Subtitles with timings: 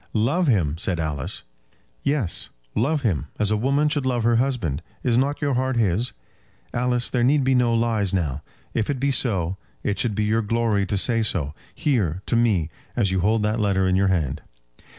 [0.13, 1.43] "Love him!" said Alice.
[2.01, 4.81] "Yes; love him: as a woman should love her husband.
[5.03, 6.13] Is not your heart his?
[6.73, 8.41] Alice, there need be no lies now.
[8.73, 12.71] If it be so, it should be your glory to say so, here, to me,
[12.95, 14.41] as you hold that letter in your hand."